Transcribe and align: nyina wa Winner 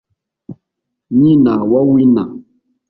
nyina 1.19 1.53
wa 1.71 1.79
Winner 1.89 2.29